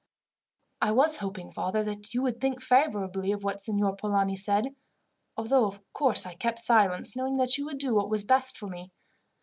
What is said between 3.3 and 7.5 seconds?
of what Signor Polani said, although, of course, I kept silence, knowing